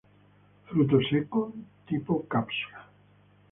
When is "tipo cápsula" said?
1.85-2.89